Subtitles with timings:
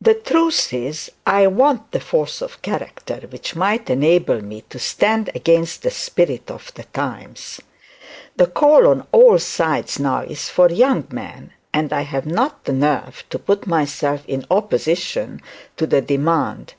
[0.00, 5.28] The truth is, I want the force of character which might enable me to stand
[5.34, 7.60] against the spirit of the times.
[8.36, 12.72] The call on all sides now is for young men, and I have not the
[12.72, 15.42] nerve to put myself in opposition
[15.76, 16.72] to the demand.